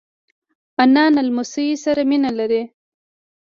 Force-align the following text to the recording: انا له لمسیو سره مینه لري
انا 0.83 1.03
له 1.15 1.21
لمسیو 1.27 1.81
سره 1.85 2.01
مینه 2.09 2.31
لري 2.39 2.61